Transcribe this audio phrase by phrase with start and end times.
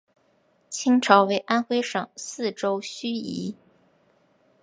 [0.67, 3.53] 清朝为安徽省泗州盱眙。